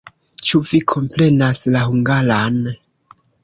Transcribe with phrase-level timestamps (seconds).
[0.51, 2.61] Ĉu vi komprenas la hungaran?